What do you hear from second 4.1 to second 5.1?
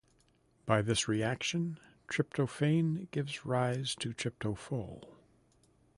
tryptophol.